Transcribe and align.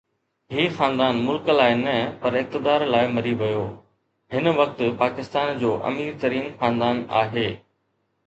هي 0.53 0.63
خاندان 0.77 1.17
ملڪ 1.25 1.49
لاءِ 1.57 1.73
نه 1.81 1.97
پر 2.21 2.37
اقتدار 2.39 2.85
لاءِ 2.95 3.11
مري 3.17 3.33
ويو، 3.41 3.61
هن 4.37 4.49
وقت 4.61 4.81
پاڪستان 5.03 5.51
جو 5.65 5.75
امير 5.91 6.17
ترين 6.23 6.49
خاندان 6.63 7.05
آهي 7.21 7.47